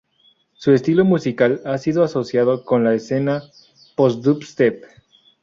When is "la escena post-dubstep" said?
2.83-4.83